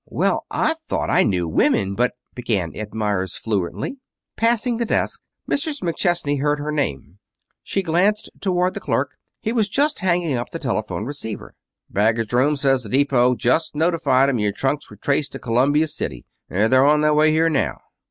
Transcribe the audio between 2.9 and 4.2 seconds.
Meyers fluently.